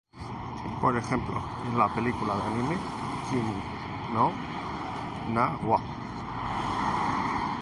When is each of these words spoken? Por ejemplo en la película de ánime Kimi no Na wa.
Por 0.81 0.97
ejemplo 0.97 1.43
en 1.67 1.77
la 1.77 1.87
película 1.93 2.33
de 2.35 2.41
ánime 2.41 2.75
Kimi 3.29 3.53
no 4.15 4.31
Na 5.31 5.55
wa. 5.63 5.79